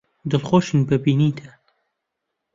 [0.31, 1.53] دڵخۆشین بە بینینتان.